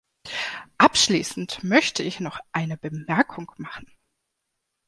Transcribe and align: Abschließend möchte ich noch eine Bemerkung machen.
Abschließend 0.79 1.63
möchte 1.63 2.01
ich 2.01 2.19
noch 2.19 2.39
eine 2.53 2.75
Bemerkung 2.75 3.51
machen. 3.57 3.85